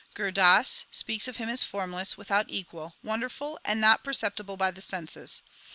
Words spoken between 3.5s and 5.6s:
and not perceptible by the senses.